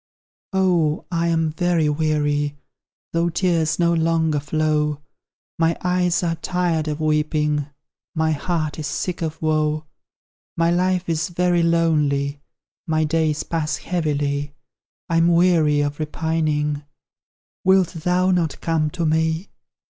[0.51, 2.57] Oh, I am very weary,
[3.13, 4.99] Though tears no longer flow;
[5.59, 7.67] My eyes are tired of weeping,
[8.15, 9.85] My heart is sick of woe;
[10.57, 12.41] My life is very lonely
[12.87, 14.55] My days pass heavily,
[15.07, 16.81] I'm weary of repining;
[17.63, 19.49] Wilt thou not come to me?